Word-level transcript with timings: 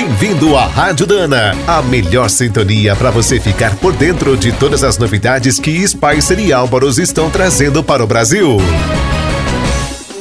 Bem-vindo 0.00 0.56
à 0.56 0.64
Rádio 0.64 1.08
Dana, 1.08 1.56
a 1.66 1.82
melhor 1.82 2.30
sintonia 2.30 2.94
para 2.94 3.10
você 3.10 3.40
ficar 3.40 3.74
por 3.78 3.92
dentro 3.92 4.36
de 4.36 4.52
todas 4.52 4.84
as 4.84 4.96
novidades 4.96 5.58
que 5.58 5.84
Spicer 5.88 6.38
e 6.38 6.52
Álvaros 6.52 6.98
estão 6.98 7.28
trazendo 7.28 7.82
para 7.82 8.04
o 8.04 8.06
Brasil. 8.06 8.58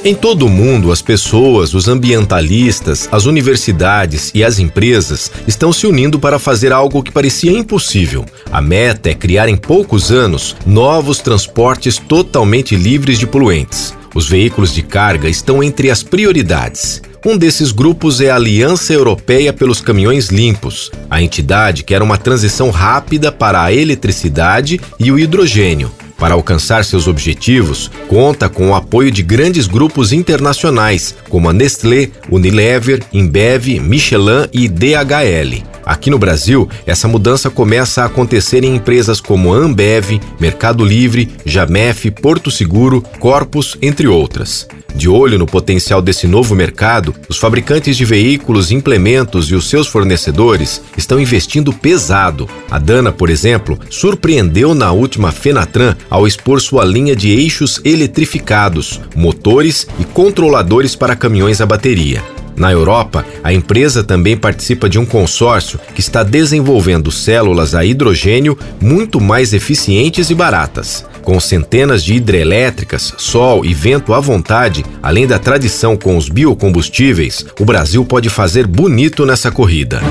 Em 0.04 0.16
todo 0.16 0.48
o 0.48 0.50
mundo, 0.50 0.92
as 0.92 1.04
pessoas, 1.04 1.76
os 1.76 1.88
ambientalistas, 1.88 3.08
as 3.12 3.26
universidades 3.26 4.32
e 4.34 4.44
as 4.44 4.58
empresas 4.58 5.32
estão 5.48 5.72
se 5.72 5.86
unindo 5.86 6.18
para 6.18 6.40
fazer 6.40 6.74
algo 6.74 7.04
que 7.04 7.12
parecia 7.12 7.52
impossível. 7.52 8.26
A 8.52 8.60
meta 8.60 9.12
é 9.12 9.14
criar 9.14 9.48
em 9.48 9.56
poucos 9.56 10.12
anos 10.12 10.56
novos 10.66 11.20
transportes 11.20 12.00
totalmente 12.00 12.76
livres 12.76 13.20
de 13.20 13.28
poluentes. 13.28 13.94
Os 14.16 14.28
veículos 14.28 14.74
de 14.74 14.82
carga 14.82 15.30
estão 15.30 15.62
entre 15.62 15.92
as 15.92 16.02
prioridades. 16.02 17.00
Um 17.26 17.38
desses 17.38 17.72
grupos 17.72 18.22
é 18.22 18.30
a 18.30 18.36
Aliança 18.36 18.94
Europeia 18.94 19.52
pelos 19.52 19.82
Caminhões 19.82 20.28
Limpos. 20.28 20.92
A 21.10 21.22
entidade 21.22 21.84
quer 21.84 22.02
uma 22.02 22.18
transição 22.18 22.70
rápida 22.70 23.32
para 23.32 23.64
a 23.64 23.74
eletricidade 23.74 24.80
e 25.00 25.12
o 25.12 25.18
hidrogênio. 25.18 25.92
Para 26.18 26.36
alcançar 26.36 26.84
seus 26.84 27.08
objetivos, 27.08 27.92
conta 28.08 28.50
com 28.50 28.70
o 28.70 28.76
apoio 28.76 29.12
de 29.12 29.22
grandes 29.22 29.68
grupos 29.68 30.12
internacionais, 30.12 31.16
como 31.30 31.50
a 31.50 31.54
Nestlé, 31.54 32.10
Unilever, 32.30 33.04
Embev, 33.14 33.80
Michelin 33.80 34.48
e 34.52 34.68
DHL. 34.68 35.77
Aqui 35.88 36.10
no 36.10 36.20
Brasil, 36.20 36.68
essa 36.86 37.08
mudança 37.08 37.50
começa 37.50 38.04
a 38.04 38.08
acontecer 38.08 38.62
em 38.62 38.76
empresas 38.76 39.22
como 39.22 39.54
Ambev, 39.54 40.20
Mercado 40.38 40.84
Livre, 40.84 41.32
Jamef, 41.46 42.12
Porto 42.12 42.52
Seguro, 42.52 43.02
Corpus, 43.20 43.78
entre 43.82 44.06
outras. 44.06 44.68
De 44.94 45.08
olho 45.08 45.40
no 45.40 45.46
potencial 45.46 46.02
desse 46.02 46.28
novo 46.28 46.54
mercado, 46.54 47.16
os 47.30 47.38
fabricantes 47.38 47.96
de 47.96 48.04
veículos, 48.04 48.70
implementos 48.70 49.50
e 49.50 49.56
os 49.56 49.70
seus 49.70 49.88
fornecedores 49.88 50.82
estão 50.98 51.22
investindo 51.22 51.72
pesado. 51.72 52.50
A 52.70 52.78
Dana, 52.78 53.14
por 53.14 53.30
exemplo, 53.30 53.80
surpreendeu 53.90 54.76
na 54.76 54.92
última 54.92 55.32
Fenatran 55.32 55.96
ao 56.10 56.28
expor 56.28 56.60
sua 56.60 56.84
linha 56.84 57.16
de 57.16 57.30
eixos 57.30 57.80
eletrificados, 57.86 59.00
motores 59.16 59.88
e 60.02 60.04
controladores 60.04 60.98
para 60.98 61.16
caminhões 61.16 61.62
a 61.62 61.66
bateria. 61.66 62.22
Na 62.58 62.72
Europa, 62.72 63.24
a 63.44 63.54
empresa 63.54 64.04
também 64.04 64.36
participa 64.36 64.90
de 64.90 64.98
um 64.98 65.06
consórcio 65.06 65.80
que 65.94 66.02
está 66.02 66.24
desenvolvendo 66.24 67.12
células 67.12 67.76
a 67.76 67.86
hidrogênio 67.86 68.58
muito 68.82 69.22
mais 69.22 69.54
eficientes 69.54 70.32
e 70.32 70.36
baratas. 70.36 71.06
Com 71.22 71.40
centenas 71.40 72.04
de 72.04 72.16
hidrelétricas, 72.16 73.14
sol 73.18 73.64
e 73.64 73.76
vento 73.76 74.12
à 74.12 74.20
vontade, 74.20 74.84
além 75.04 75.28
da 75.28 75.38
tradição 75.38 75.96
com 75.96 76.18
os 76.18 76.30
biocombustíveis, 76.30 77.46
o 77.60 77.66
Brasil 77.66 78.04
pode 78.04 78.28
fazer 78.30 78.66
bonito 78.66 79.24
nessa 79.24 79.52
corrida. 79.52 80.02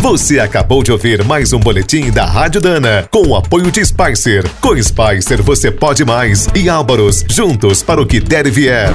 Você 0.00 0.40
acabou 0.40 0.82
de 0.82 0.90
ouvir 0.90 1.22
mais 1.24 1.52
um 1.52 1.60
boletim 1.60 2.10
da 2.10 2.24
Rádio 2.24 2.60
Dana, 2.60 3.06
com 3.10 3.28
o 3.28 3.36
apoio 3.36 3.70
de 3.70 3.84
Spicer. 3.84 4.44
Com 4.60 4.82
Spicer 4.82 5.40
você 5.42 5.70
pode 5.70 6.04
mais. 6.04 6.48
E 6.54 6.68
Álvaros, 6.68 7.24
juntos 7.30 7.82
para 7.82 8.00
o 8.00 8.06
que 8.06 8.18
der 8.18 8.46
e 8.46 8.50
vier. 8.50 8.90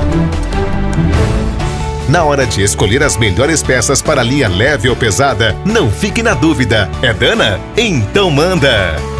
Na 2.15 2.23
hora 2.23 2.45
de 2.45 2.63
escolher 2.63 3.03
as 3.03 3.17
melhores 3.17 3.61
peças 3.61 4.01
para 4.01 4.23
linha 4.23 4.47
leve 4.47 4.87
ou 4.87 4.95
pesada, 4.95 5.53
não 5.65 5.91
fique 5.91 6.23
na 6.23 6.33
dúvida. 6.33 6.89
É 7.01 7.13
Dana? 7.13 7.59
Então 7.75 8.31
manda! 8.31 9.14